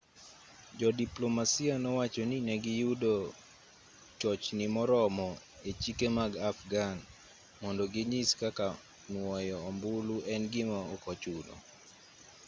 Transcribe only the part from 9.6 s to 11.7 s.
ombulu en gima okochuno